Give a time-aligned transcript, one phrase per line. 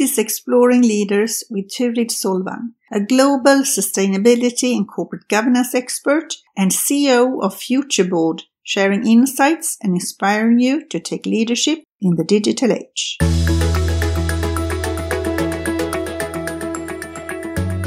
[0.00, 6.70] This is Exploring Leaders with Turid Solvang, a global sustainability and corporate governance expert and
[6.70, 13.18] CEO of FutureBoard, sharing insights and inspiring you to take leadership in the digital age.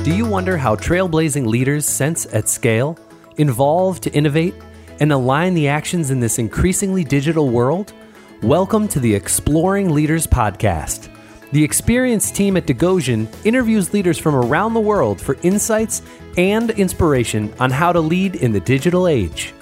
[0.03, 2.95] Do you wonder how trailblazing leaders sense at scale,
[3.37, 4.53] involve to innovate,
[4.99, 7.91] and align the actions in this increasingly digital world?
[8.43, 11.09] Welcome to the Exploring Leaders podcast.
[11.53, 16.01] The experienced team at Digoshen interviews leaders from around the world for insights
[16.35, 19.53] and inspiration on how to lead in the digital age.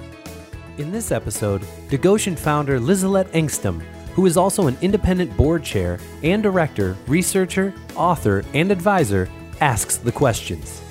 [0.77, 3.81] In this episode, Digoshen founder Liselotte Engstam,
[4.13, 9.27] who is also an independent board chair and director, researcher, author, and advisor,
[9.59, 10.81] asks the questions.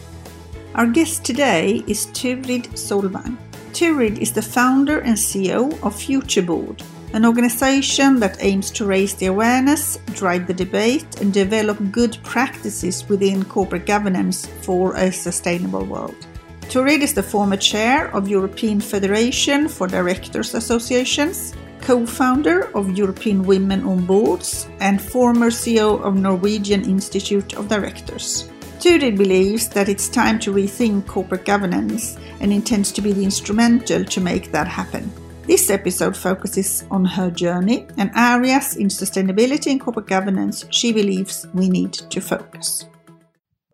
[0.75, 3.39] Our guest today is Turid Solvang.
[3.73, 9.27] Turid is the founder and CEO of FutureBoard, an organization that aims to raise the
[9.27, 16.15] awareness, drive the debate, and develop good practices within corporate governance for a sustainable world.
[16.63, 23.83] Turid is the former chair of European Federation for Directors Associations, co-founder of European Women
[23.85, 28.49] on Boards, and former CEO of Norwegian Institute of Directors.
[28.79, 34.05] Turid believes that it's time to rethink corporate governance and intends to be the instrumental
[34.05, 35.11] to make that happen.
[35.51, 41.45] This episode focuses on her journey and areas in sustainability and corporate governance she believes
[41.53, 42.87] we need to focus.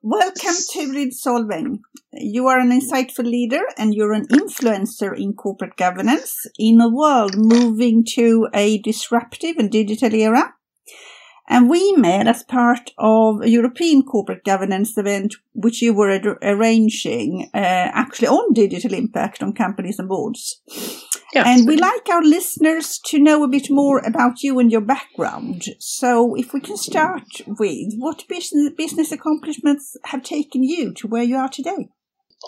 [0.01, 1.81] Welcome Turid Solvang.
[2.15, 7.37] You are an insightful leader and you're an influencer in corporate governance in a world
[7.37, 10.55] moving to a disruptive and digital era.
[11.47, 16.39] And we met as part of a European corporate governance event, which you were ar-
[16.43, 17.59] arranging uh,
[17.93, 20.63] actually on digital impact on companies and boards.
[21.45, 25.65] And we like our listeners to know a bit more about you and your background.
[25.79, 31.23] So if we can start with what business, business accomplishments have taken you to where
[31.23, 31.89] you are today?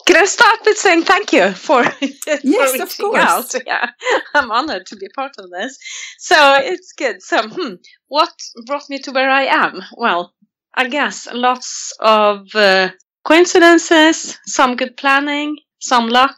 [0.07, 1.83] Can I start with saying thank you for,
[2.43, 3.55] yes, for of course.
[3.55, 3.63] out?
[3.67, 3.91] Yeah,
[4.35, 5.79] I'm honored to be part of this.
[6.19, 7.23] So it's good.
[7.23, 7.75] So, hmm,
[8.09, 8.33] what
[8.67, 9.83] brought me to where I am?
[9.97, 10.35] Well,
[10.75, 12.91] I guess lots of uh,
[13.25, 16.37] coincidences, some good planning, some luck,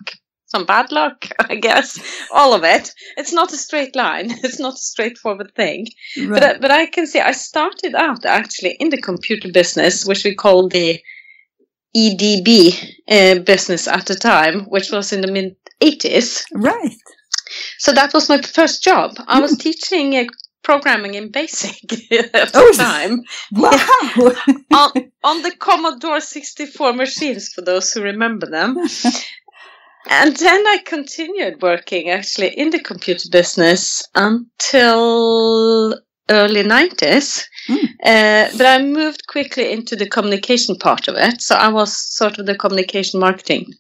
[0.51, 1.99] some bad luck, I guess.
[2.33, 2.93] All of it.
[3.17, 4.31] It's not a straight line.
[4.45, 5.87] It's not a straightforward thing.
[6.19, 6.41] Right.
[6.41, 10.35] But, but I can say I started out actually in the computer business, which we
[10.35, 11.01] call the
[11.97, 16.45] EDB uh, business at the time, which was in the mid 80s.
[16.53, 16.97] Right.
[17.79, 19.13] So that was my first job.
[19.27, 19.43] I mm.
[19.43, 20.25] was teaching uh,
[20.63, 23.23] programming in BASIC at the oh, time.
[23.53, 24.33] Wow!
[24.73, 28.77] on, on the Commodore 64 machines, for those who remember them.
[30.09, 35.95] And then I continued working actually in the computer business until
[36.31, 37.45] early 90s.
[37.69, 37.85] Mm.
[38.03, 41.43] Uh, but I moved quickly into the communication part of it.
[41.43, 43.73] So I was sort of the communication marketing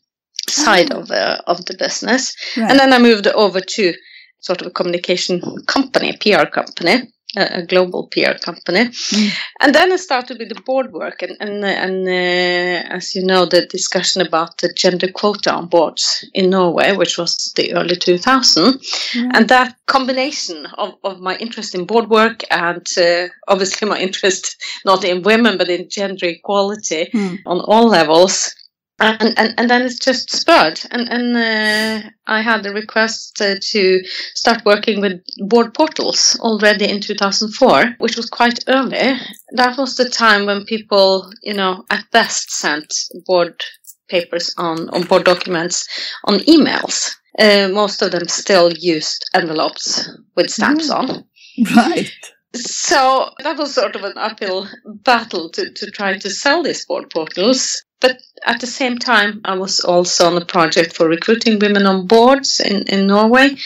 [0.48, 1.00] side oh.
[1.00, 2.34] of, uh, of the business.
[2.56, 2.70] Right.
[2.70, 3.94] And then I moved over to
[4.40, 8.86] sort of a communication company, PR company a, global PR company.
[8.86, 9.30] Mm.
[9.60, 13.46] And then I started with the board work, and and, and uh, as you know,
[13.46, 18.74] the discussion about the gender quota on boards in Norway, which was the early 2000,
[18.74, 19.30] mm.
[19.34, 24.56] and that combination of, of my interest in board work and uh, obviously my interest
[24.84, 27.38] not in women but in gender equality mm.
[27.46, 28.54] on all levels
[29.00, 30.80] and, and, and then it's just spurred.
[30.90, 34.02] And, and uh, I had a request uh, to
[34.34, 39.16] start working with board portals already in 2004, which was quite early.
[39.52, 42.92] That was the time when people, you know, at best sent
[43.26, 43.62] board
[44.08, 45.88] papers on, on board documents
[46.24, 47.14] on emails.
[47.38, 51.24] Uh, most of them still used envelopes with stamps on.
[51.76, 52.12] Right.
[52.54, 57.10] So that was sort of an uphill battle to, to try to sell these board
[57.10, 57.82] portals.
[58.00, 62.06] But at the same time, I was also on a project for recruiting women on
[62.06, 63.56] boards in, in Norway,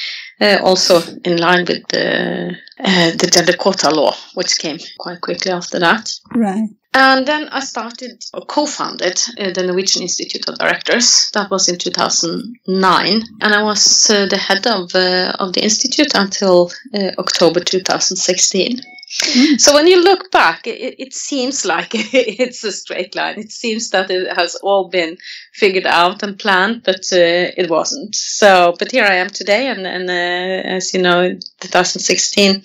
[0.41, 5.53] uh, also in line with the, uh, the gender quota law, which came quite quickly
[5.53, 6.13] after that.
[6.35, 6.69] Right.
[6.97, 11.29] And then I started or co-founded uh, the Norwegian Institute of Directors.
[11.33, 16.15] That was in 2009, and I was uh, the head of uh, of the institute
[16.15, 18.81] until uh, October 2016.
[19.23, 19.61] Mm.
[19.61, 23.39] So when you look back, it, it, seems like it's a straight line.
[23.39, 25.17] It seems that it has all been
[25.53, 28.15] figured out and planned, but uh, it wasn't.
[28.17, 32.63] So, but here I am today, and, and uh, as you know, in 2016,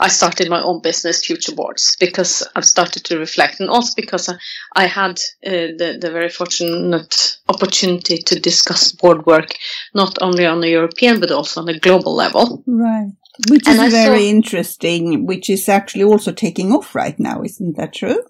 [0.00, 4.30] I started my own business, Future Boards, because I've started to reflect, and also because
[4.30, 4.36] I,
[4.74, 9.54] I had uh, the, the very fortunate opportunity to discuss board work
[9.92, 12.62] not only on a European but also on a global level.
[12.66, 13.12] Right.
[13.50, 17.76] Which is I very saw- interesting, which is actually also taking off right now, isn't
[17.76, 18.22] that true?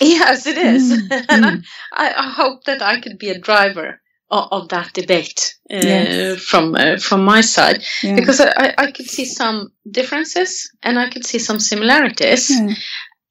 [0.00, 0.92] Yes, it is.
[0.92, 1.64] Mm, and mm.
[1.92, 4.00] I, I hope that I could be a driver
[4.30, 6.40] of, of that debate uh, Yes.
[6.42, 8.14] from uh, from my side, Yeah.
[8.16, 12.48] because I, I- could see some differences and I could see some similarities.
[12.50, 12.74] Yeah.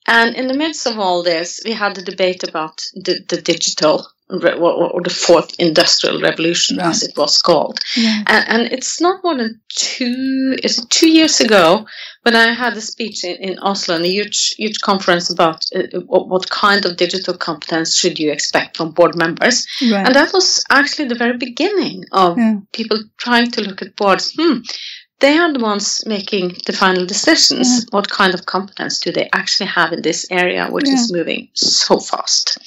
[0.07, 4.05] And in the midst of all this, we had the debate about the, the digital
[4.29, 7.79] or, or the fourth industrial revolution, as it was called.
[7.95, 8.23] Yeah.
[8.25, 10.55] And, and it's not more than two,
[10.89, 11.85] two years ago
[12.23, 15.99] when I had a speech in, in Oslo in a huge, huge conference about uh,
[16.07, 19.67] what, what kind of digital competence should you expect from board members.
[19.81, 20.05] Right.
[20.07, 22.59] And that was actually the very beginning of Yeah.
[22.73, 24.33] people trying to look at boards.
[24.35, 24.59] Hmm,
[25.19, 27.67] they are the ones making the final decisions.
[27.69, 27.85] Yeah.
[27.91, 31.99] What kind of competence do they actually have in this area, which is moving so
[31.99, 32.57] fast?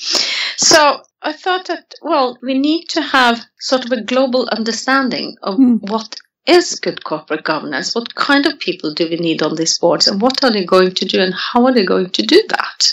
[0.56, 5.56] So I thought that, well, we need to have sort of a global understanding of
[5.56, 5.76] Hmm.
[5.80, 6.16] what
[6.46, 7.94] is good corporate governance.
[7.94, 10.94] What kind of people do we need on these boards, and what are they going
[10.94, 12.86] to do, and how are they going to do that?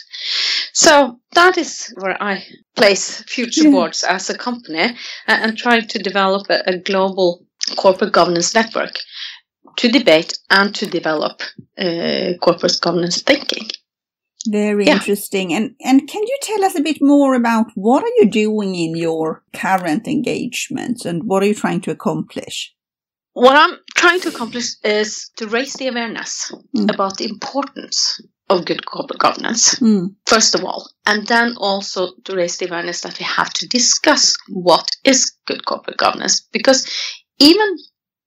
[0.74, 2.44] So that is where I
[2.76, 3.72] place future Yeah.
[3.72, 7.46] boards as a company and, and try to develop a, a global
[7.78, 8.96] corporate governance network
[9.78, 11.42] to debate and to develop
[11.78, 13.70] uh, corporate governance thinking.
[14.48, 14.96] Very Yeah.
[14.96, 15.54] interesting.
[15.54, 18.96] And and can you tell us a bit more about what are you doing in
[18.96, 22.74] your current engagements and what are you trying to accomplish?
[23.34, 26.94] What I'm trying to accomplish is to raise the awareness Mm.
[26.94, 30.16] about the importance of good corporate governance, Mm.
[30.26, 34.36] first of all, and then also to raise the awareness that we have to discuss
[34.48, 36.42] what is good corporate governance.
[36.52, 36.86] Because
[37.40, 37.76] even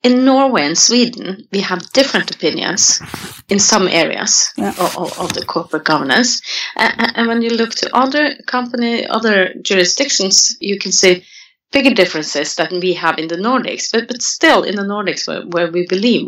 [0.03, 3.01] in Norway and Sweden, we have different opinions
[3.49, 4.75] in some areas Yeah.
[4.79, 6.41] of, of, the corporate governance.
[6.77, 11.25] And, and when you look to other company, other jurisdictions, you can see
[11.73, 13.93] bigger differences than we have in the Nordics.
[13.93, 16.27] But but still, in the Nordics, where, where we believe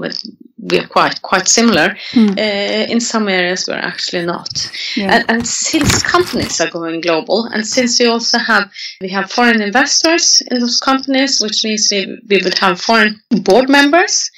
[0.58, 2.30] we are quite quite similar, Hmm.
[2.38, 4.70] uh, in some areas we're actually not.
[4.96, 5.14] Yeah.
[5.14, 8.70] And, and since companies are going global, and since we also have
[9.00, 13.68] we have foreign investors in those companies, which means we, we would have foreign board
[13.68, 14.30] members,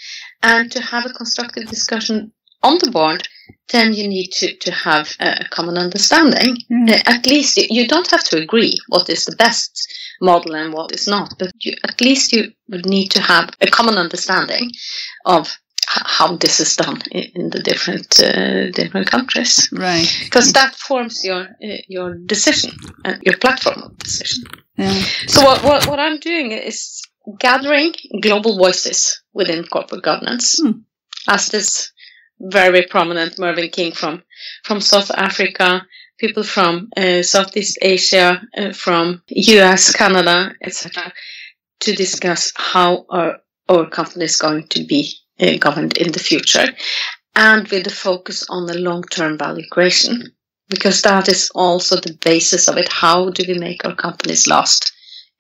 [0.42, 2.32] and to have a constructive discussion
[2.62, 3.28] on the board,
[3.72, 6.56] then you need to, to have a, common understanding.
[6.70, 6.90] Mm.
[6.90, 10.72] Uh, at least you, you don't have to agree what is the best model and
[10.72, 14.70] what is not, but you, at least you would need to have a common understanding
[15.26, 15.56] of
[15.86, 20.08] how this is done in, the different uh, different countries Right.
[20.24, 22.70] because that forms your uh, your decision
[23.04, 24.44] and your platform of decision.
[24.78, 25.02] Yeah.
[25.26, 27.02] So what, what what I'm doing is
[27.38, 30.80] gathering global voices within corporate governance, Hmm.
[31.28, 31.91] as this
[32.42, 34.22] very prominent Mervyn King from
[34.64, 35.86] from South Africa,
[36.18, 41.12] people from uh, Southeast Asia, uh, from US, Canada, etc.,
[41.80, 46.66] to discuss how our our company is going to be uh, governed in the future,
[47.36, 50.32] and with the focus on the long term value creation
[50.68, 52.88] because that is also the basis of it.
[52.88, 54.90] How do we make our companies last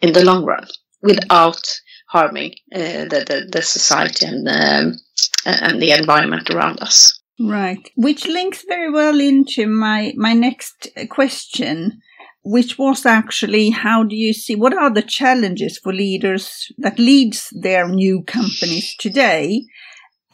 [0.02, 0.66] in the long run
[1.00, 1.62] without
[2.08, 4.98] harming uh, the, the the society and um,
[5.44, 7.20] and the environment around us?
[7.40, 7.90] Right.
[7.96, 12.00] Which links very well into my my next question,
[12.44, 17.48] which was actually how do you see what are the challenges for leaders that leads
[17.52, 19.64] their new companies today?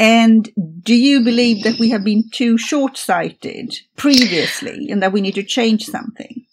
[0.00, 0.48] And
[0.82, 5.42] do you believe that we have been too short-sighted previously and that we need to
[5.42, 6.44] change something?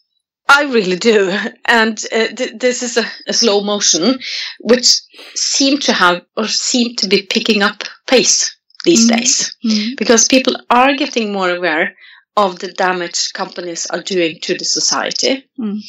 [0.47, 1.35] I really do,
[1.65, 4.19] and uh, th- this is a, a slow motion,
[4.59, 5.01] which
[5.33, 9.17] seem to have or seem to be picking up pace these Mm.
[9.17, 9.55] days.
[9.97, 11.95] because people are getting more aware
[12.37, 15.43] of the damage companies are doing to the society.
[15.59, 15.79] Mm.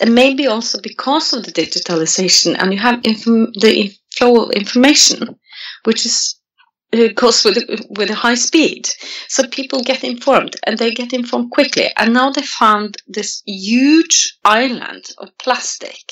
[0.00, 5.36] And maybe also because of the digitalization, and you have inform- the flow of information,
[5.84, 6.34] which is
[6.94, 7.56] uh, goes with
[7.98, 8.86] with a high speed.
[9.28, 11.86] So people get informed, and they get informed quickly.
[11.96, 16.04] And now they found this huge island of plastic.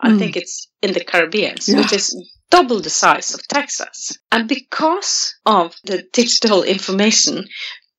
[0.00, 0.18] I Mm.
[0.18, 1.76] think it's in the Caribbean, Yeah.
[1.78, 2.06] which is
[2.54, 4.16] double the size of Texas.
[4.30, 7.48] And because of the digital information,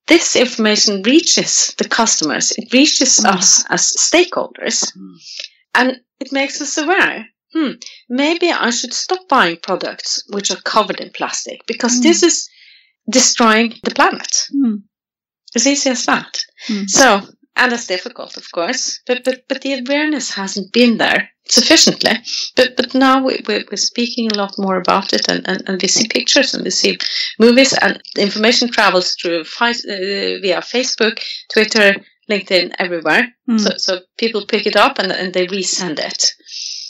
[0.07, 3.35] this information reaches the customers, it reaches Mm.
[3.35, 4.79] us as stakeholders,
[5.73, 7.25] and it makes us aware.
[7.53, 7.73] Hmm,
[8.09, 12.03] maybe I should stop buying products which are covered in plastic because Mm.
[12.03, 12.49] this is
[13.09, 14.33] destroying the planet.
[14.53, 14.83] Mm.
[15.55, 16.33] As easy as that.
[16.67, 16.89] Mm.
[16.89, 17.07] So,
[17.55, 22.11] and it's difficult, of course, but but but the awareness hasn't been there sufficiently.
[22.55, 25.81] But but now we, we, we're speaking a lot more about it, and, and, and
[25.81, 26.97] we see pictures and we see
[27.39, 31.95] movies, and information travels through fi- uh, via Facebook, Twitter,
[32.29, 33.27] LinkedIn, everywhere.
[33.49, 33.59] Mm.
[33.59, 36.31] So so people pick it up and and they resend it.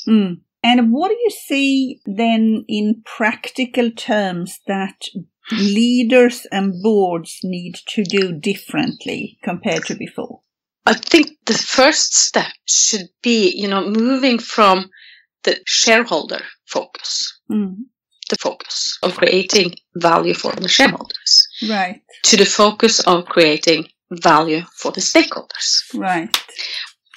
[0.08, 0.42] Mm.
[0.64, 5.10] And what do you see then in practical terms that
[5.52, 10.40] leaders and boards need to do differently compared to before?
[10.86, 14.90] I think the first step should be, you know, moving from
[15.44, 17.76] the shareholder focus, Mm.
[18.30, 24.64] the focus of creating value for the shareholders, Right, to the focus of creating value
[24.80, 26.30] for the stakeholders, right.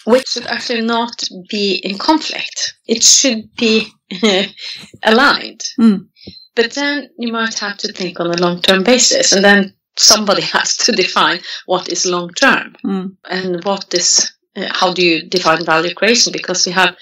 [0.04, 2.74] which should actually not be in conflict.
[2.86, 3.86] It should be
[5.02, 5.62] aligned.
[5.80, 6.08] Mm.
[6.54, 10.42] But then you might have to think on a long term basis, and then somebody
[10.56, 13.16] has to define what is long term Mm.
[13.30, 16.96] and what is uh, how do you define value creation because we have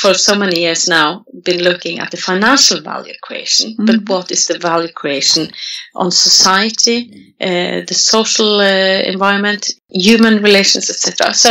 [0.00, 4.08] for so many years now been looking at the financial value creation but Mhm.
[4.08, 5.50] what is the value creation
[5.94, 6.98] on society
[7.40, 11.50] uh, the social uh, environment human relations etc so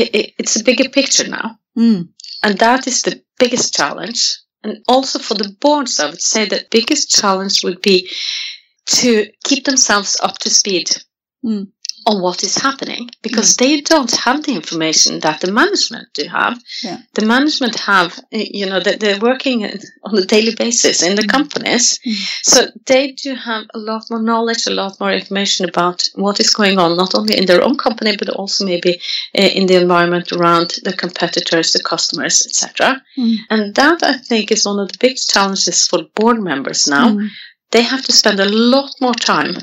[0.00, 2.08] it, it, it's a bigger picture now Mm.
[2.42, 4.20] and that is the biggest challenge
[4.64, 8.08] and also for the boards i would say the biggest challenge would be
[8.86, 10.90] to keep themselves up to speed
[11.44, 11.68] Mm.
[12.08, 16.56] on what is happening because they don't have the information that the management do have.
[16.82, 16.98] Yeah.
[17.14, 19.64] The management have, uh, you know, that they're working
[20.04, 21.28] on a daily basis in the Mm.
[21.36, 21.98] companies.
[22.06, 22.14] Mm.
[22.44, 26.50] So they do have a lot more knowledge, a lot more information about what is
[26.50, 28.92] going on, not only in their own company, but also maybe
[29.38, 33.02] uh, in the environment around the competitors, the customers, etc.
[33.18, 33.34] Mm.
[33.50, 37.28] And that I think is one of the biggest challenges for board members now Mm.
[37.72, 39.56] They have to spend a lot more time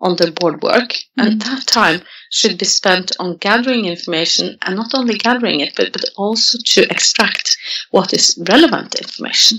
[0.00, 1.44] on their board work, and Mm.
[1.44, 2.00] that time
[2.30, 6.82] should be spent on gathering information and not only gathering it, but, but also to
[6.90, 7.56] extract
[7.90, 9.58] what is relevant information.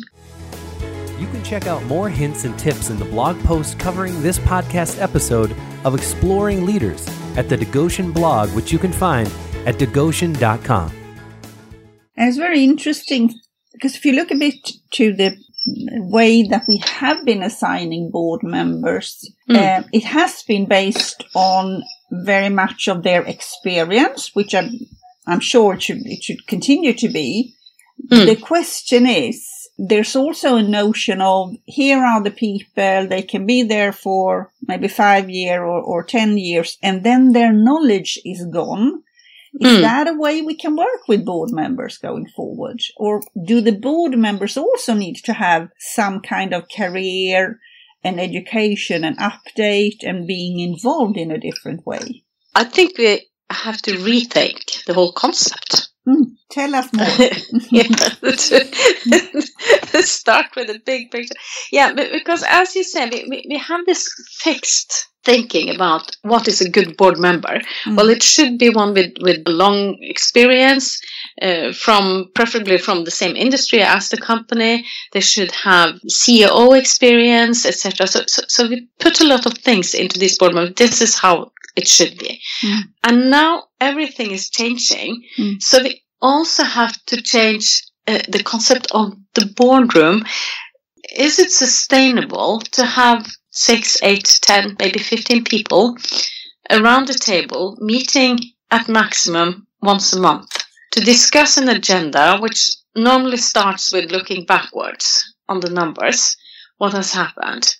[1.20, 5.00] You can check out more hints and tips in the blog post covering this podcast
[5.00, 9.29] episode of Exploring Leaders at the Digoshen blog, which you can find
[9.67, 10.91] at digoshen.com.
[12.17, 13.36] And it's very interesting
[13.74, 14.55] because if you look a bit
[14.93, 19.56] to the way that we have been assigning board members, Mm.
[19.58, 24.72] uh, it has been based on very much of their experience, which I'm,
[25.27, 27.53] I'm sure it should, it should continue to be.
[28.10, 28.25] Mm.
[28.25, 33.63] The question is, there's also a notion of here are the people, they can be
[33.63, 39.03] there for maybe five years or, or 10 years, and then their knowledge is gone.
[39.60, 39.81] Is Mm.
[39.81, 42.81] that a way we can work with board members going forward?
[42.96, 47.60] Or do the board members also need to have some kind of career
[48.03, 52.24] and education and update and being involved in a different way?
[52.55, 55.89] I think we have to rethink the whole concept.
[56.08, 57.05] Mm, tell us more.
[57.72, 57.84] yeah,
[60.01, 61.36] start with a big picture.
[61.72, 64.08] Yeah, because as you said, we, we have this
[64.39, 67.61] fixed thinking about what is a good board member.
[67.85, 67.97] Mm.
[67.97, 70.99] Well, it should be one with, with long experience,
[71.41, 74.85] uh, from preferably from the same industry as the company.
[75.13, 78.07] They should have CEO experience, etc.
[78.07, 80.73] So, so, so we put a lot of things into this board member.
[80.73, 82.41] This is how it should be.
[82.63, 82.81] Mm.
[83.03, 85.23] And now everything is changing.
[85.37, 85.61] Mm.
[85.61, 90.25] So we also have to change uh, the concept of the boardroom.
[91.15, 95.98] Is it sustainable to have six, eight, ten, maybe 15 people
[96.70, 98.39] around the table meeting
[98.72, 105.24] at maximum once a month to discuss an agenda which normally starts with looking backwards
[105.48, 106.36] on the numbers,
[106.77, 107.75] what has happened.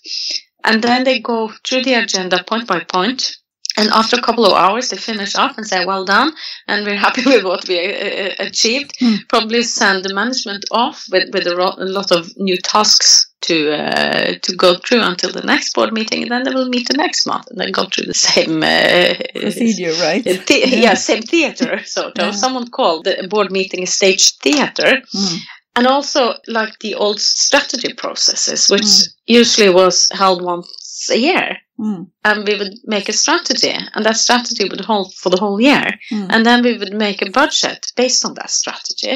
[0.64, 3.36] And then they go through the agenda point by point.
[3.76, 6.32] And after a couple of hours, they finish off and say, well done,
[6.68, 8.92] and we're happy with what we uh, achieved.
[9.00, 9.28] Mm.
[9.28, 13.56] Probably send the management off with, with a, ro- a lot of new tasks to
[13.72, 16.96] uh, to go through until the next board meeting, and then they will meet the
[16.96, 20.24] next month and then go through the same uh, Procedure, right?
[20.24, 20.94] the- yeah.
[20.94, 21.80] same theater.
[21.84, 22.12] So.
[22.16, 22.30] Yeah.
[22.32, 25.38] Someone called the board meeting a stage theater, Mm.
[25.76, 29.08] and also like the old strategy processes, which Mm.
[29.26, 31.56] usually was held once a year.
[31.78, 32.06] Mm.
[32.24, 35.86] And we would make a strategy, and that strategy would hold for the whole year.
[36.12, 36.26] Mm.
[36.30, 39.14] And then we would make a budget based on that strategy.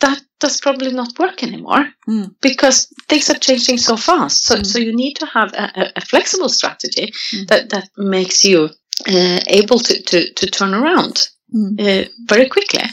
[0.00, 2.34] That does probably not work anymore Mm.
[2.40, 4.44] because things are changing so fast.
[4.44, 4.66] So, Mm.
[4.66, 7.46] so you need to have a, a- flexible strategy Mm.
[7.48, 8.70] that, that makes you
[9.06, 11.80] uh, able to, to, to turn around Mm.
[11.80, 12.84] uh, very quickly.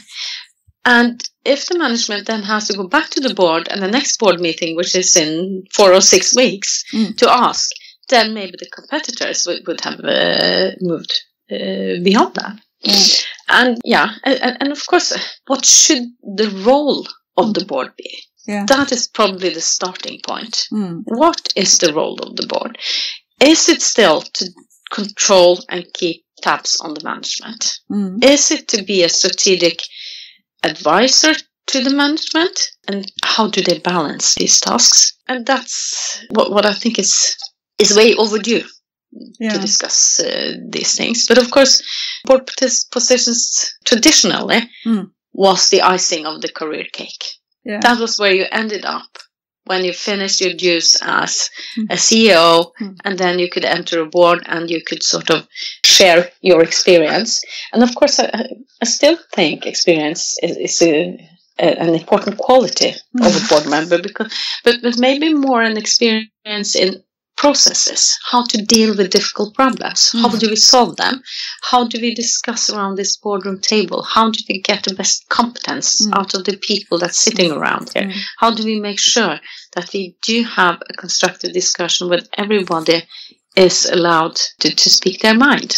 [0.84, 4.18] And if the management then has to go back to the board and the next
[4.18, 7.16] board meeting, which is in four or six weeks, Mm.
[7.18, 7.70] to ask,
[8.08, 11.12] then maybe the competitors would, would have uh, moved
[11.50, 12.56] uh, beyond that.
[12.80, 13.04] Yeah.
[13.48, 15.12] And yeah, and, and of course,
[15.46, 17.06] what should the role
[17.36, 18.22] of the board be?
[18.46, 18.64] Yeah.
[18.66, 20.68] That is probably the starting point.
[20.72, 21.02] Mm.
[21.04, 22.78] What is the role of the board?
[23.40, 24.50] Is it still to
[24.90, 27.80] control and keep tabs on the management?
[27.90, 28.24] Mm.
[28.24, 29.82] Is it to be a strategic
[30.62, 31.34] advisor
[31.66, 32.70] to the management?
[32.86, 35.12] And how do they balance these tasks?
[35.28, 37.36] And that's what, what I think is
[37.78, 38.64] is way overdue
[39.40, 39.52] Yeah.
[39.54, 41.26] to discuss uh, these things.
[41.26, 41.82] But of course,
[42.26, 42.46] board
[42.92, 45.10] positions traditionally Mm.
[45.32, 47.24] was the icing of the career cake.
[47.64, 47.80] Yeah.
[47.80, 49.08] That was where you ended up
[49.64, 51.86] when you finished your dues as Mm.
[51.90, 52.96] a CEO, Mm.
[53.04, 55.46] and then you could enter a board and you could sort of
[55.84, 57.40] share your experience.
[57.72, 58.28] And of course, I,
[58.82, 61.18] I still think experience is, is a,
[61.58, 64.32] a, an important quality of a board member, because,
[64.64, 67.02] but, but maybe more an experience in
[67.42, 70.38] processes, how to deal with difficult problems, how Mm.
[70.40, 71.22] do we solve them,
[71.70, 75.88] how do we discuss around this boardroom table, how do we get the best competence
[76.00, 76.18] Mm.
[76.18, 78.14] out of the people that's sitting around here, Mm.
[78.42, 79.34] how do we make sure
[79.74, 82.98] that we do have a constructive discussion where everybody
[83.56, 85.72] is allowed to, to speak their mind.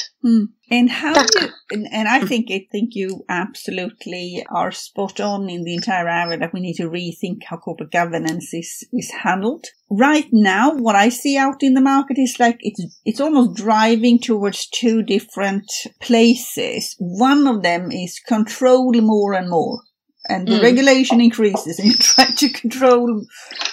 [0.71, 0.77] Mm.
[0.79, 5.65] And how you, and, and I think I think you absolutely are spot on in
[5.65, 9.67] the entire area that we need to rethink how corporate governance is is handled.
[9.91, 14.21] Right now, what I see out in the market is like it's it's almost driving
[14.21, 16.95] towards two different places.
[16.99, 19.81] One of them is control more and more.
[20.29, 20.62] And the Mm.
[20.62, 23.25] regulation increases and you try to control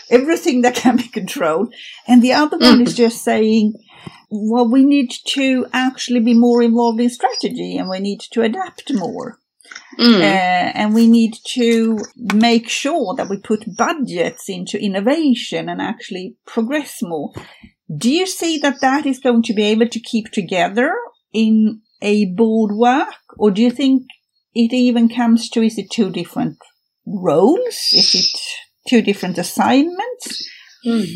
[0.09, 1.73] everything that can be controlled.
[2.07, 3.73] And the other one is just saying,
[4.29, 8.93] well, we need to actually be more involved in strategy and we need to adapt
[8.93, 9.39] more.
[9.99, 10.21] Mm.
[10.21, 11.99] Uh, and we need to
[12.33, 17.33] make sure that we put budgets into innovation and actually progress more.
[17.95, 20.93] Do you see that that is going to be able to keep together
[21.33, 23.15] in a board work?
[23.37, 24.03] Or do you think
[24.53, 26.57] it even comes to, is it two different
[27.05, 27.79] roles?
[27.93, 28.39] Is it
[28.87, 30.49] two different assignments?
[30.85, 31.07] Mm.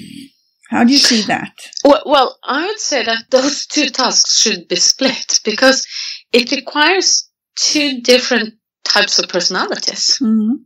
[0.71, 1.51] How do you see that?
[1.83, 5.85] Well, well, I would say that those two tasks should be split because
[6.31, 8.53] it requires two different
[8.85, 10.17] types of personalities.
[10.21, 10.61] Mhm.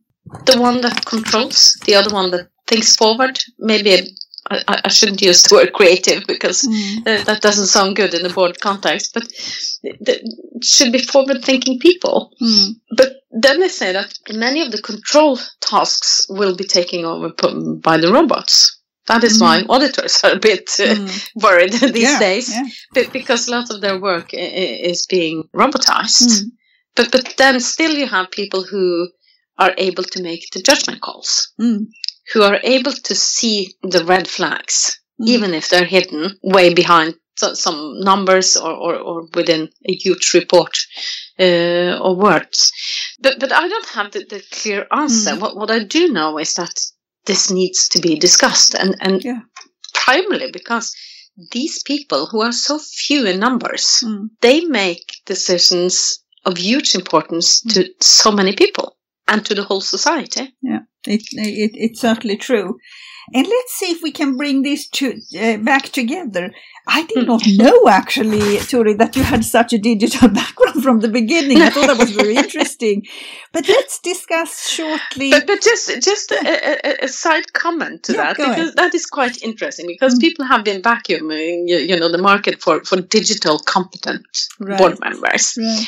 [0.45, 3.39] The one that controls, the other one that thinks forward.
[3.57, 4.15] Maybe
[4.51, 6.99] I, I- shouldn't use the word creative because Mm.
[7.07, 9.23] uh, that doesn't sound good in the board context, but
[9.83, 10.21] it
[10.63, 12.31] should be forward-thinking people.
[12.39, 12.75] Mm.
[12.95, 17.29] But then they say that many of the control tasks will be taken over
[17.89, 18.77] by the robots.
[19.07, 21.29] That is why auditors are a bit uh, Mm.
[21.43, 22.63] worried these Yeah, days, yeah.
[22.93, 26.27] be- because a lot of their work is being robotized.
[26.29, 26.51] Mm.
[26.95, 29.09] But but then still you have people who
[29.57, 31.87] are able to make the judgment calls, Mm.
[32.33, 35.27] who are able to see the red flags, Mm.
[35.27, 40.33] even if they're hidden way behind so, some numbers or, or, or within a huge
[40.33, 40.73] report
[41.39, 42.71] uh, or words.
[43.19, 45.31] But but I don't have the, the clear answer.
[45.35, 45.39] Mm.
[45.41, 46.75] What what I do know is that
[47.25, 49.41] this needs to be discussed, and and Yeah.
[49.93, 50.93] primarily because
[51.51, 54.29] these people who are so few in numbers, Mm.
[54.41, 60.53] they make decisions of huge importance to so many people and to the whole society.
[60.61, 62.77] yeah It, it, it's certainly true.
[63.33, 66.53] And let's see if we can bring these two uh, back together.
[66.87, 71.07] I did not know actually, Turid, that you had such a digital background from the
[71.07, 71.59] beginning.
[71.61, 73.03] I thought that was very interesting.
[73.51, 75.31] But let's discuss shortly.
[75.31, 76.39] But, but just just a,
[76.87, 78.55] a, a side comment to Yeah, that go ahead.
[78.55, 80.21] because that is quite interesting because Mm.
[80.21, 84.25] people have been vacuuming you, you know the market for for digital competent
[84.59, 84.77] Right.
[84.77, 85.57] board members.
[85.57, 85.87] Right.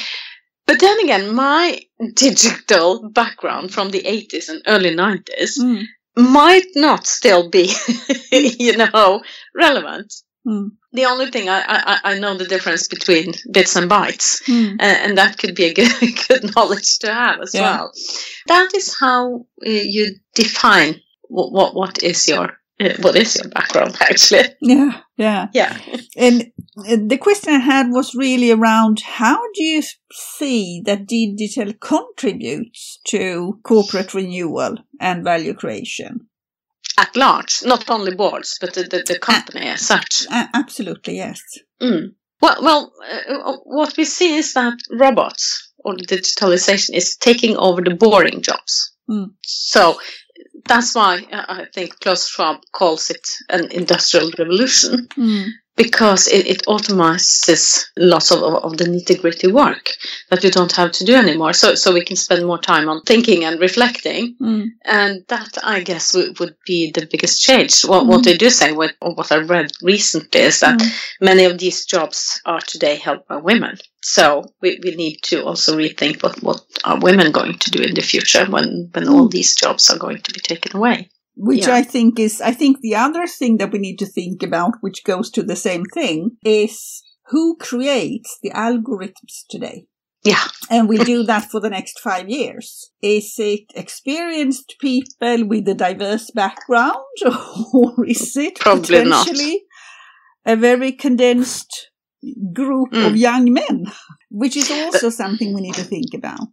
[0.65, 1.79] But then again, my
[2.15, 5.83] digital background from the 80s and early 90s Mm,
[6.17, 7.71] might not still be,
[8.31, 9.21] you know,
[9.55, 10.13] relevant.
[10.47, 14.71] mm, The only thing I, I, I know the difference between bits and bytes, mm.
[14.71, 15.91] and, and that could be a good,
[16.27, 17.61] good knowledge to have as Yeah.
[17.77, 17.91] well.
[18.47, 22.57] That is how uh, you define what, what, what is your
[22.99, 24.49] what is your background actually.
[24.61, 25.47] Yeah, yeah.
[25.53, 25.77] Yeah.
[26.15, 31.73] And uh, the question I had was really around how do you see that digital
[31.73, 36.27] contributes to corporate renewal and value creation?
[36.99, 40.25] At large, not only boards, but the, the, the company as such.
[40.31, 41.41] Absolutely, yes.
[41.81, 42.13] Mm.
[42.41, 42.93] Well, well,
[43.29, 48.93] uh, what we see is that robots or digitalization is taking over the boring jobs.
[49.09, 49.31] Mm.
[49.43, 49.99] So
[50.65, 55.45] that's why I think Klaus Schwab calls it an industrial revolution Mm.
[55.75, 59.89] because it, it automizes lots of, of, the nitty gritty work
[60.29, 61.53] that you don't have to do anymore.
[61.53, 64.35] So, so we can spend more time on thinking and reflecting.
[64.41, 64.65] Mm.
[64.85, 67.81] And that, I guess, would, would be the biggest change.
[67.85, 68.23] What, what Mm.
[68.25, 70.91] they do say, what, or what I read recently, is that Mm.
[71.21, 73.77] many of these jobs are today held by women.
[74.01, 77.93] So we, we need to also rethink what, what are women going to do in
[77.95, 79.31] the future when, when all Mm.
[79.31, 81.09] these jobs are going to be taken away.
[81.35, 81.75] Which Yeah.
[81.75, 85.03] I think is, I think the other thing that we need to think about, which
[85.03, 89.85] goes to the same thing, is who creates the algorithms today?
[90.23, 90.43] Yeah.
[90.69, 92.89] And we do that for the next five years.
[93.01, 96.97] Is it experienced people with a diverse background,
[97.73, 99.27] or is it Probably not.
[99.27, 99.63] potentially
[100.45, 101.89] a very condensed
[102.53, 103.17] group of Mm.
[103.19, 103.85] young men,
[104.29, 106.49] which is also something we need to think about.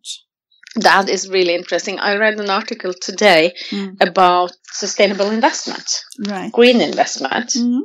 [0.76, 1.98] That is really interesting.
[2.00, 3.96] I read an article today Mm.
[4.00, 6.52] about sustainable investment, Right.
[6.52, 7.82] green investment, Mm.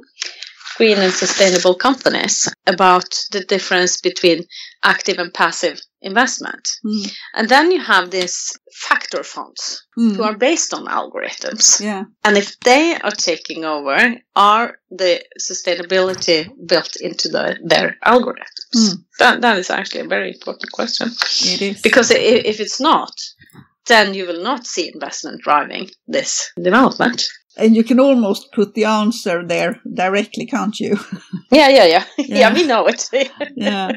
[0.77, 4.45] green and sustainable companies, about the difference between
[4.83, 6.69] active and passive investment.
[6.85, 7.11] Mm.
[7.33, 10.15] And then you have these factor funds Mm.
[10.15, 11.81] who are based on algorithms.
[11.81, 12.03] Yeah.
[12.23, 18.75] And if they are taking over, are the sustainability built into the, their algorithms?
[18.75, 19.03] Mm.
[19.19, 21.09] That, that is actually a very important question.
[21.41, 21.81] It is.
[21.81, 22.15] Because i-
[22.51, 23.11] if it's not,
[23.87, 27.27] then you will not see investment driving this development.
[27.59, 30.97] And you can almost put the answer there directly, can't you?
[31.51, 32.05] Yeah, yeah, yeah.
[32.17, 32.53] Yeah, Yeah.
[32.53, 33.09] we know it.
[33.55, 33.91] yeah.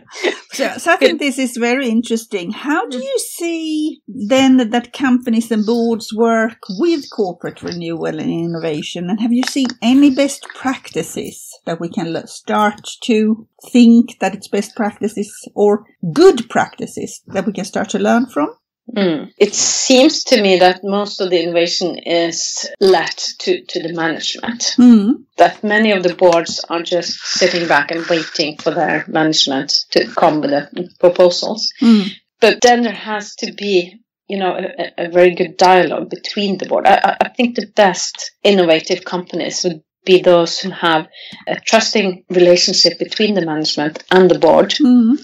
[0.53, 2.51] So, so I think this is very interesting.
[2.51, 3.03] How do mm.
[3.03, 9.11] you see then that companies and boards work with corporate renewal and innovation?
[9.11, 14.49] And have you seen any best practices that we can start to think that it's
[14.49, 18.49] best practices or good practices that we can start to learn from?
[18.91, 19.33] Mm.
[19.39, 24.75] It seems to me that most of the innovation is left to, to the management.
[24.79, 25.25] Mm.
[25.39, 30.07] That many of the boards are just sitting back and waiting for their management to
[30.15, 31.73] come with the proposals.
[31.81, 32.11] Mm.
[32.41, 36.67] But then there has to be, you know, a, a very good dialogue between the
[36.67, 36.87] board.
[36.87, 41.07] I, I- think the best innovative companies would be those who have
[41.47, 45.17] a trusting relationship between the management and the board, Mm.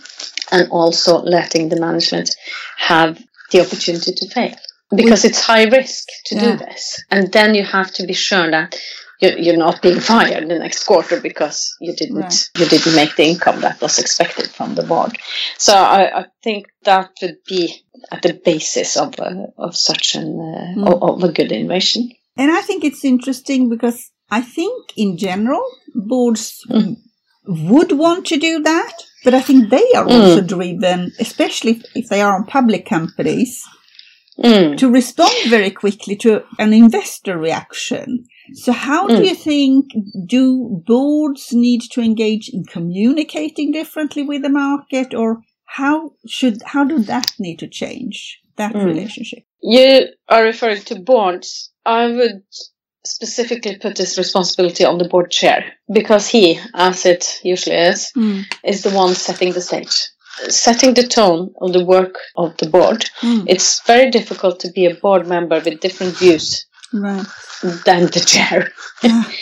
[0.53, 2.35] and also letting the management
[2.79, 3.19] have
[3.51, 4.55] the opportunity to fail.
[4.95, 6.41] Because it's high risk to Yeah.
[6.57, 7.03] do this.
[7.11, 8.75] And then you have to be sure that
[9.21, 12.49] you're, you're not being fired the next quarter because you didn't Right.
[12.59, 15.19] you didn't make the income that was expected from the board.
[15.59, 20.29] So I, I think that would be at the basis of uh, of such an
[20.41, 20.87] uh, Mm.
[20.89, 22.11] of, of a good innovation.
[22.37, 26.97] And I think it's interesting because I think in general, boards Mm.
[27.49, 28.93] Would want to do that,
[29.25, 30.13] but I think they are Mm.
[30.13, 33.63] also driven, especially if, if they are on public companies,
[34.39, 34.77] Mm.
[34.79, 38.25] to respond very quickly to an investor reaction.
[38.55, 39.29] So how do Mm.
[39.29, 39.87] you think
[40.27, 46.85] do boards need to engage in communicating differently with the market or how should how
[46.85, 48.85] do that need to change that Mm.
[48.85, 49.43] relationship?
[49.61, 51.71] You are referring to boards.
[51.85, 52.43] I would
[53.09, 58.13] specifically put this responsibility on the board chair because he, as it usually is,
[58.65, 60.09] is the one setting the stage,
[60.49, 63.05] setting the tone of the work of the board.
[63.21, 63.45] Mm.
[63.49, 67.27] It's very difficult to be a board member with different views Right.
[67.85, 68.73] than the chair.
[69.03, 69.25] Yeah.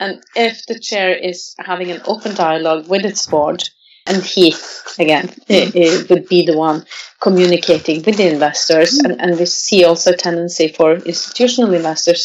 [0.00, 3.62] And if the chair is having an open dialogue with its board,
[4.06, 4.52] and he,
[4.98, 6.84] again, it i- would be the one
[7.24, 12.22] communicating with the investors, and, and we see also a tendency for institutional investors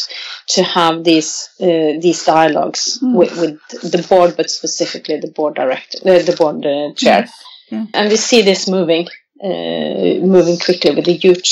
[0.54, 1.30] to have these
[1.68, 3.14] uh, these dialogues Mm.
[3.20, 3.56] with, with
[3.94, 7.20] the board, but specifically the board director, uh, the board uh, chair.
[7.20, 7.32] Yes.
[7.72, 7.86] Yeah.
[7.94, 9.06] And we see this moving,
[9.48, 11.50] uh, moving quickly with the huge,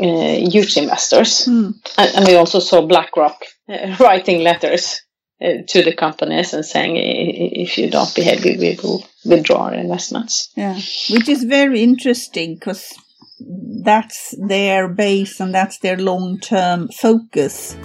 [0.00, 1.32] uh, huge investors.
[1.46, 1.74] Mm.
[1.98, 5.02] And, and we also saw BlackRock uh, writing letters
[5.40, 7.00] Eh, to the companies and saying, "I-
[7.44, 10.48] i- if you don't behave, we we will withdraw our investments.
[10.56, 10.76] Yeah,
[11.10, 12.82] which is very interesting because
[13.84, 17.76] that's their base and that's their long term focus.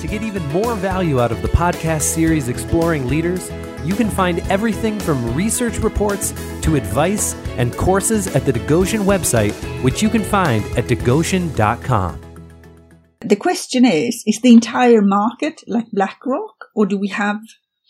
[0.00, 3.48] To get even more value out of the podcast series Exploring Leaders,
[3.84, 9.54] you can find everything from research reports to advice and courses at the Digoshen website,
[9.84, 12.18] which you can find at digoshen.com.
[13.20, 17.38] The question is is the entire market like BlackRock, or do we have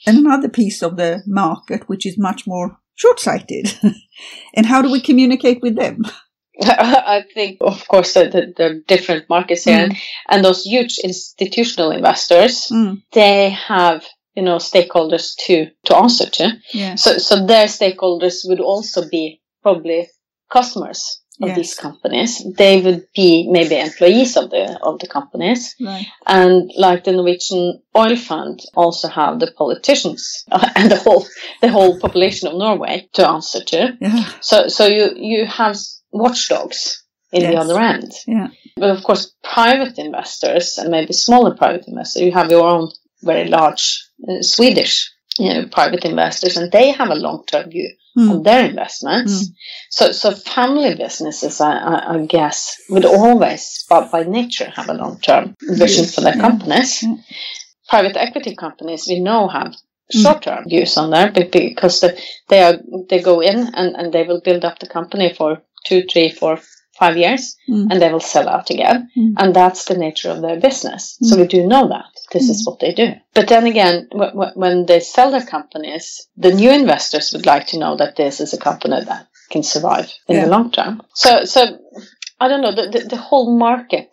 [0.07, 3.75] another piece of the market which is much more short sighted?
[4.55, 6.03] and how do we communicate with them?
[6.63, 9.97] I think, of course, there are different markets here, Mm.
[10.29, 16.53] and those huge institutional investors, Mm, they have you know stakeholders to to answer to.
[16.73, 16.95] yeah.
[16.97, 20.09] So so their stakeholders would also be probably
[20.51, 21.57] customers of Yes.
[21.57, 22.45] these companies.
[22.57, 25.75] They would be maybe employees of the of the companies.
[25.81, 26.07] Right.
[26.27, 30.45] And like the Norwegian oil fund also have the politicians
[30.77, 31.27] and the whole
[31.61, 33.97] the whole population of Norway to answer to.
[34.01, 34.25] Yeah.
[34.41, 35.77] So so you you have
[36.11, 38.13] watchdogs in the other end.
[38.27, 38.49] Yeah.
[38.77, 42.91] But of course, private investors and maybe smaller private investors, you have your own
[43.23, 48.35] very large uh, Swedish you know, private investors, and they have a long-term view Mm.
[48.37, 49.33] of their investments.
[49.49, 49.55] Mm.
[49.91, 54.95] So, so family businesses, I, I, I guess, would always, but by nature, have a
[54.95, 56.41] long-term vision for their Yeah.
[56.49, 57.03] companies.
[57.03, 57.15] Yeah.
[57.89, 59.75] Private equity companies, we know, have
[60.15, 60.23] Mm.
[60.25, 62.19] short-term views on there be- because the,
[62.51, 62.77] they are
[63.09, 66.59] they go in and, and they will build up the company for two, three, four,
[66.99, 67.87] five years Mm.
[67.91, 69.09] and they will sell out again.
[69.17, 69.35] Mm.
[69.39, 71.17] And that's the nature of their business.
[71.23, 72.71] So we do know that this is hmm.
[72.71, 73.13] what they do.
[73.35, 77.67] But then again, w- w- when they sell their companies, the new investors would like
[77.69, 80.45] to know that this is a company that can survive in Yeah.
[80.45, 81.03] the long term.
[81.15, 81.79] So, so
[82.41, 84.09] I don't know, the, the, the whole market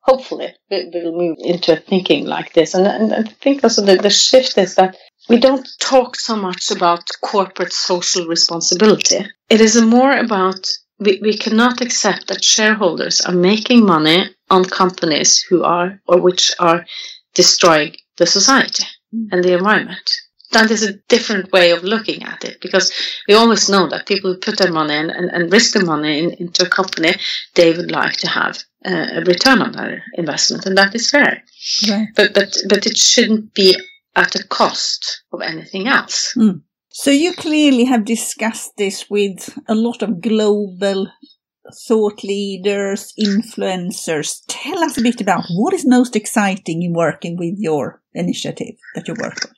[0.00, 2.74] hopefully will, will move into thinking like this.
[2.74, 4.96] And, and I think also the, the shift is that
[5.28, 9.24] we don't talk so much about corporate social responsibility.
[9.48, 15.40] It is more about we, we cannot accept that shareholders are making money on companies
[15.48, 16.84] who are or which are
[17.34, 18.84] destroying the society
[19.30, 20.10] and the environment.
[20.52, 22.92] That is a different way of looking at it because
[23.26, 26.18] we always know that people who put their money in and, and risk their money
[26.18, 27.14] in, into a company,
[27.54, 31.42] they would like to have uh, a return on their investment, and that is fair.
[32.16, 33.76] But but but it shouldn't be
[34.14, 36.34] at the cost of anything else.
[36.90, 41.10] So you clearly have discussed this with a lot of global
[41.86, 44.42] thought leaders, influencers.
[44.48, 49.08] Tell us a bit about what is most exciting in working with your initiative that
[49.08, 49.52] you work on.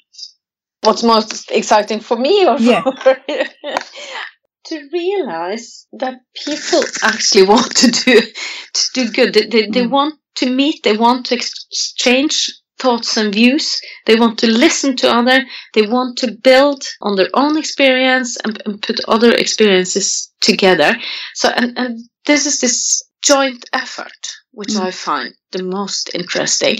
[0.82, 2.82] What's most exciting for me, or Yeah.
[2.82, 3.16] for
[4.66, 9.34] to realize that people actually want to do to do good.
[9.34, 9.90] They, they, they Mm.
[9.90, 10.82] want to meet.
[10.82, 13.80] They want to exchange thoughts and views.
[14.06, 15.44] They want to listen to other.
[15.74, 20.94] They want to build on their own experience and, and put other experiences together.
[21.34, 24.20] So and and this is this joint effort
[24.52, 24.80] which Mm.
[24.86, 26.78] I find the most interesting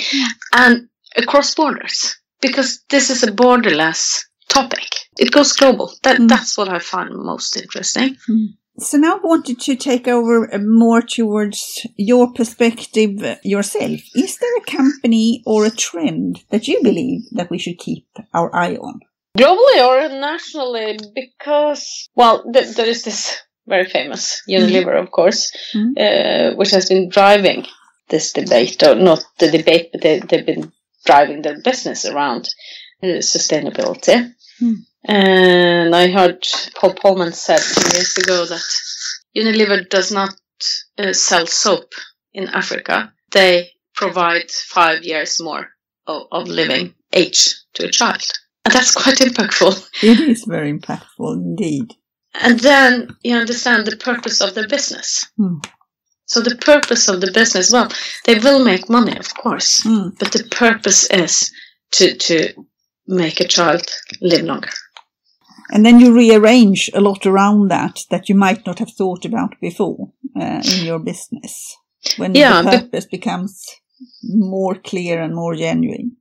[0.53, 4.89] and across borders because this is a borderless topic.
[5.19, 5.93] It goes global.
[6.03, 6.29] That Mm.
[6.29, 8.17] that's what I find most interesting.
[8.79, 14.01] So now I wanted to take over more towards your perspective yourself.
[14.17, 18.55] Is there a company or a trend that you believe that we should keep our
[18.55, 19.01] eye on?
[19.39, 25.93] Globally or nationally, because well, th- there is this very famous Unilever, of course, Mhm.
[25.97, 27.67] uh, which has been driving
[28.09, 30.73] this debate, or not the debate, but they, they've been
[31.07, 32.49] driving their business around
[33.03, 34.35] uh, sustainability.
[34.59, 34.75] Hmm.
[35.07, 36.45] And I heard
[36.77, 38.63] Paul Polman said two years ago that
[39.37, 40.35] Unilever does not
[40.99, 41.93] uh, sell soap
[42.33, 43.13] in Africa.
[43.33, 45.69] They provide five years more
[46.07, 48.23] of, of living age to a child.
[48.65, 49.89] And that's quite impactful.
[50.03, 51.93] It is very impactful indeed.
[52.41, 55.31] And then you understand the purpose of the business.
[55.37, 55.59] Hmm.
[56.27, 57.93] So the purpose of the business, well,
[58.25, 60.19] they will make money, of course, Mm.
[60.19, 61.53] but the purpose is
[61.93, 62.55] to to
[63.07, 63.83] make a child
[64.23, 64.71] live longer.
[65.71, 69.55] And then you rearrange a lot around that that you might not have thought about
[69.61, 71.77] before uh, in your business
[72.17, 73.65] when Yeah, the purpose becomes
[74.23, 76.17] more clear and more genuine.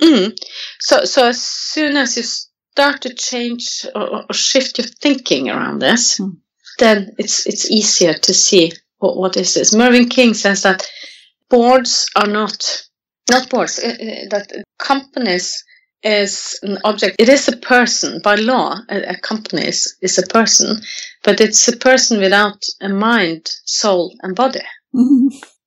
[0.00, 0.36] Mm.
[0.80, 5.80] So so as soon as you start to change or, or shift your thinking around
[5.80, 6.36] this, Hmm.
[6.78, 9.74] then it's it's easier to see what what is this.
[9.74, 10.86] Mervyn King says that
[11.48, 12.86] boards are not
[13.30, 15.64] not boards uh, uh, that companies
[16.06, 17.16] is an object.
[17.18, 18.76] It is a person by law.
[18.88, 20.80] A, a company is, is a person,
[21.24, 24.62] but it's a person without a mind, soul, and body.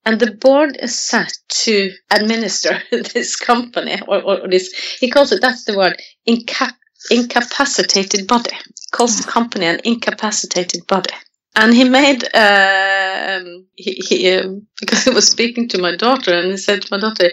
[0.06, 1.34] And the board is set
[1.66, 6.78] to administer this company, or, or, this, he calls it, that's the word, inca-
[7.12, 8.56] incapacitated body.
[8.92, 11.14] Calls the company an incapacitated body.
[11.56, 16.52] And he made, um, he, he, um, because he was speaking to my daughter, and
[16.52, 17.30] he said to my daughter,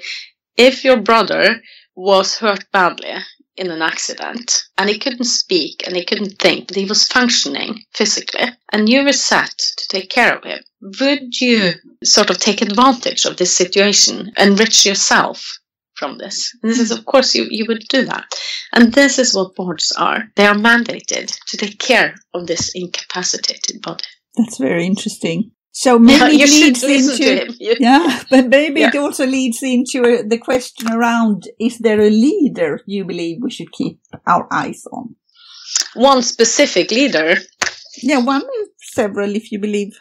[0.56, 1.62] if your brother
[1.96, 3.14] was hurt badly
[3.56, 7.82] in an accident and he couldn't speak and he couldn't think, but he was functioning
[7.94, 10.60] physically, and you were set to take care of him,
[11.00, 11.72] would you
[12.04, 15.58] sort of take advantage of this situation, enrich yourself
[15.94, 16.54] from this?
[16.62, 18.26] And this is, of course, you, you would do that.
[18.72, 20.24] And this is what boards are.
[20.36, 24.04] They are mandated to take care of this incapacitated body.
[24.36, 25.52] That's very interesting.
[25.82, 27.76] So maybe Yeah, you it should leads to into.
[27.88, 32.72] Yeah, but maybe it also leads into uh, the question around: Is there a leader
[32.86, 35.06] you believe we should keep our eyes on?
[35.94, 37.30] One specific leader
[38.10, 38.44] Yeah, one,
[39.00, 39.92] several, if you believe.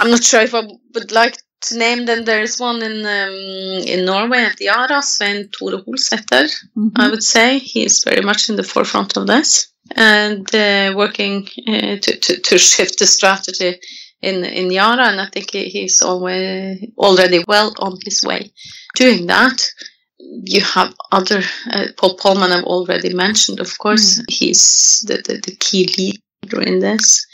[0.00, 0.62] I'm not sure if I
[0.94, 2.24] would like to name them.
[2.24, 3.36] There is one in um,
[3.92, 6.44] in Norway at Yara, Svein Tore Holsether.
[6.78, 6.92] Mhm.
[7.02, 9.50] I would say he is very much in the forefront of this
[9.96, 11.36] and uh, working
[11.72, 13.72] uh, to, to to shift the strategy
[14.22, 15.08] in in Yara.
[15.08, 18.52] And I think he's always already well on his way
[18.94, 19.70] doing that.
[20.18, 23.60] You have other uh, Paul Polman I've already mentioned.
[23.60, 27.26] Of course, he's the, the the key leader in this.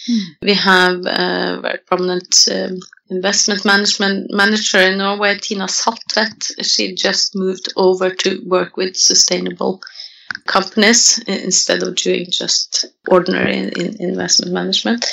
[0.43, 2.79] We have a very prominent um,
[3.11, 6.65] investment management manager in Norway, Tina Saltvedt.
[6.65, 9.81] She just moved over to work with sustainable
[10.47, 15.05] companies instead of doing just ordinary in, in investment management.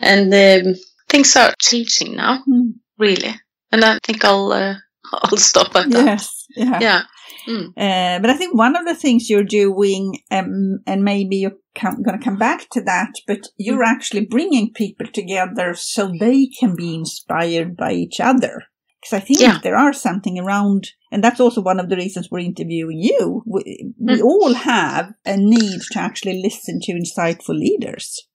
[0.00, 0.74] And um,
[1.08, 2.74] things are changing now, Mm.
[2.98, 3.34] really.
[3.72, 4.74] And I think I'll uh,
[5.12, 6.04] I'll stop at that.
[6.04, 6.46] Yes.
[6.56, 6.78] Yeah.
[6.80, 7.02] Yeah.
[7.48, 7.68] Mm.
[7.76, 12.18] Uh, but I think one of the things you're doing, um, and maybe you're going
[12.18, 16.94] to come back to that, but you're actually bringing people together so they can be
[16.94, 18.64] inspired by each other.
[19.00, 19.58] Because I think Yeah.
[19.62, 23.42] there are something around, and that's also one of the reasons we're interviewing you.
[23.46, 24.24] We, we Mm.
[24.24, 28.26] all have a need to actually listen to insightful leaders.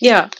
[0.00, 0.30] Yeah.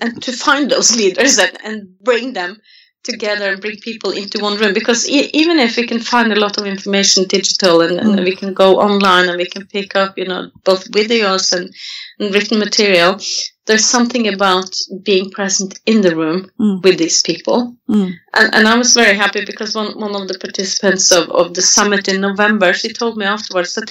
[0.00, 2.56] And to find those leaders and, and bring them
[3.02, 6.38] together and bring people into one room because e- even if we can find a
[6.44, 8.24] lot of information digital and, and Mm.
[8.24, 11.72] we can go online and we can pick up you know both videos and,
[12.18, 13.18] and written material
[13.66, 14.70] there's something about
[15.02, 16.82] being present in the room Mm.
[16.84, 17.58] with these people
[17.88, 18.10] Mm.
[18.38, 21.62] and, and i was very happy because one, one of the participants of, of the
[21.76, 23.90] summit in november she told me afterwards that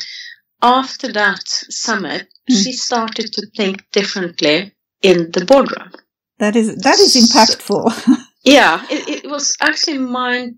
[0.61, 1.43] after that
[1.87, 2.63] summit Mm.
[2.63, 4.57] she started to think differently
[5.01, 5.91] in the boardroom
[6.39, 7.83] That is that is impactful.
[8.43, 10.55] yeah, it, it was actually mind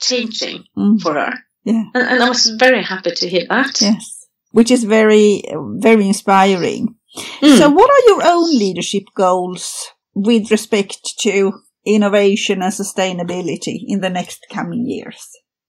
[0.00, 1.00] changing Mm.
[1.00, 1.32] for her.
[1.64, 1.84] Yeah.
[1.94, 3.80] And, and I was very happy to hear that.
[3.80, 5.42] Yes, which is very
[5.88, 6.94] very inspiring.
[7.42, 7.58] Mm.
[7.58, 11.52] So, what are your own leadership goals with respect to
[11.86, 15.20] innovation and sustainability in the next coming years?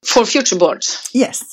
[0.04, 1.44] for future boards, Yes,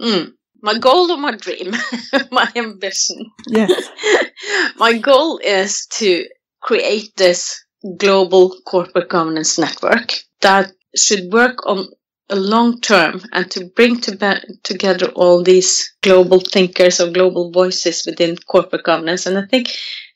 [0.00, 0.32] mm.
[0.62, 1.72] My goal or my dream,
[2.30, 3.30] my ambition.
[3.48, 3.90] yes,
[4.76, 6.26] my goal is to
[6.60, 7.64] create this
[7.98, 11.86] global corporate governance network that should work on
[12.30, 17.50] a long term and to bring to be- together all these global thinkers or global
[17.50, 19.26] voices within corporate governance.
[19.26, 19.68] And I think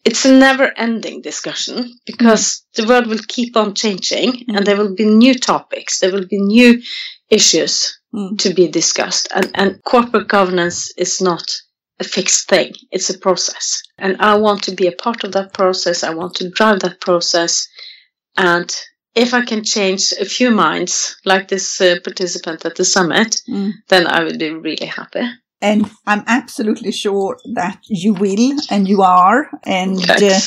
[0.08, 1.76] it's a never ending discussion
[2.10, 2.44] because
[2.76, 6.40] the world will keep on changing and there will be new topics, there will be
[6.56, 6.70] new
[7.38, 7.74] issues
[8.14, 8.38] Mm.
[8.38, 9.28] to be discussed.
[9.34, 11.44] And, and corporate governance is not
[12.00, 13.82] a fixed thing, it's a process.
[13.98, 17.00] And I want to be a part of that process, I want to drive that
[17.00, 17.68] process.
[18.36, 18.68] And
[19.14, 23.72] if I can change a few minds, like this uh, participant at the summit, Mm.
[23.88, 25.26] then I would be really happy.
[25.60, 29.48] And I'm absolutely sure that you will, and you are.
[29.64, 30.38] And uh,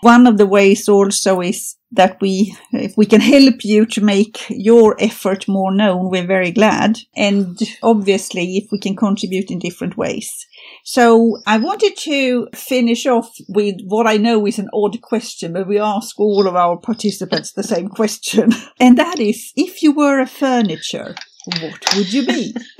[0.00, 4.44] one of the ways also is that we, if we can help you to make
[4.50, 6.98] your effort more known, we're very glad.
[7.16, 10.46] And obviously, if we can contribute in different ways.
[10.84, 15.68] So I wanted to finish off with what I know is an odd question, but
[15.68, 18.52] we ask all of our participants the same question.
[18.80, 21.14] And that is, if you were a furniture,
[21.46, 22.54] what would you be?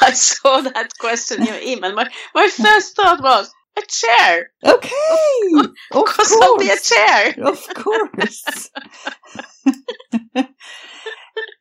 [0.00, 1.94] I saw that question in your email.
[1.94, 4.50] My, my first thought was a chair.
[4.64, 4.90] Okay,
[5.58, 7.34] of Of course, I'll be a chair.
[7.44, 8.70] Of course.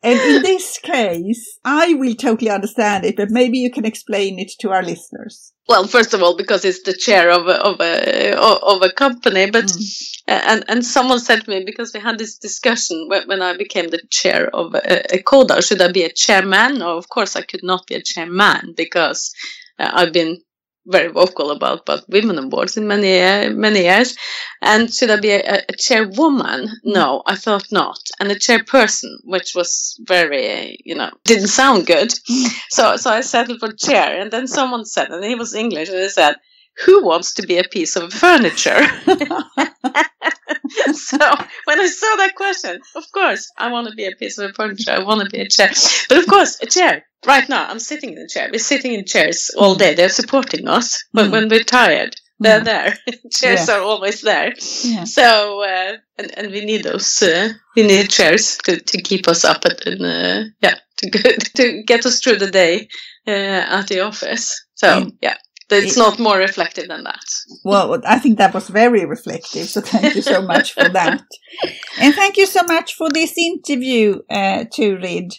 [0.06, 4.52] and in this case, I will totally understand it, but maybe you can explain it
[4.60, 5.52] to our listeners.
[5.68, 8.38] Well, first of all, because it's the chair of a of a
[8.72, 10.12] of a company, but Mm.
[10.28, 13.90] and and someone said to me because we had this discussion when, when I became
[13.90, 16.78] the chair of a, ecoDa, should I be a chairman?
[16.80, 19.34] No, of course I could not be a chairman because
[19.80, 20.42] uh, I've been
[20.88, 24.16] very vocal about about women on boards in many many years.
[24.62, 26.70] And should I be a, a chairwoman?
[26.84, 28.00] No, I thought not.
[28.20, 32.14] And a chairperson, which was very you know didn't sound good.
[32.70, 34.20] So so I settled for chair.
[34.20, 36.36] And then someone said, and he was English, and he said.
[36.84, 38.82] Who wants to be a piece of furniture?
[40.94, 41.18] so
[41.66, 44.92] when I saw that question, of course, I want to be a piece of furniture.
[44.92, 45.72] I want to be a chair.
[46.10, 47.06] But of course, a chair.
[47.26, 48.50] Right now, I'm sitting in a chair.
[48.52, 49.94] We're sitting in chairs all day.
[49.96, 51.04] They're supporting us.
[51.14, 51.32] But Mm.
[51.32, 52.66] when we're tired, they're Mm.
[52.66, 52.98] there.
[53.32, 54.54] chairs are always there.
[54.84, 55.06] Yeah.
[55.06, 59.44] So, uh, and, and we need those, uh, we need chairs to, to keep us
[59.46, 62.88] up at, and, uh, yeah, to, go, to get us through the day
[63.28, 63.32] uh,
[63.78, 64.54] at the office.
[64.76, 65.12] So, Mm.
[65.22, 65.38] yeah.
[65.70, 67.26] It's It- not more reflective than that.
[67.64, 71.22] Well, I think that was very reflective, so thank you so much for that.
[72.02, 75.32] And thank you so much for this interview, uh, Turid.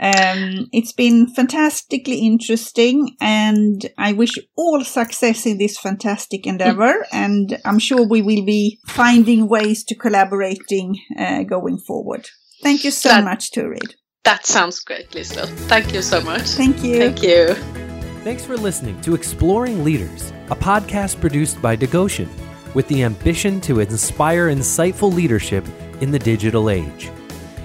[0.00, 7.04] Um, it's been fantastically interesting, and I wish you all success in this fantastic endeavor.
[7.12, 12.28] And I'm sure we will be finding ways to collaborating uh, going forward.
[12.62, 13.94] Thank you so That- much, Turid.
[14.24, 15.56] That sounds great, Liselotte.
[15.68, 16.42] Thank you so much.
[16.42, 16.98] Thank you.
[16.98, 17.87] Thank you.
[18.28, 22.28] Thanks for listening to Exploring Leaders, a podcast produced by Digoshen
[22.74, 25.64] with the ambition to inspire insightful leadership
[26.02, 27.10] in the digital age.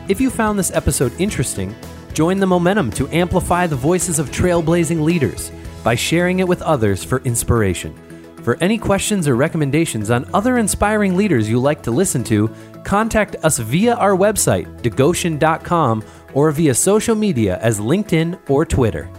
[0.08, 1.76] If you found this episode interesting,
[2.14, 5.52] join the momentum to amplify the voices of trailblazing leaders
[5.84, 7.94] by sharing it with others for inspiration.
[8.42, 12.50] For any questions or recommendations on other inspiring leaders you like to listen to,
[12.86, 19.10] contact us via our website, digoshen.com, or via social media as LinkedIn or Twitter.